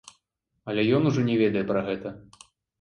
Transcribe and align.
Але 0.73 0.85
ён 1.01 1.05
ужо 1.11 1.27
не 1.29 1.37
ведае 1.43 1.65
пра 1.75 1.87
гэта. 1.93 2.19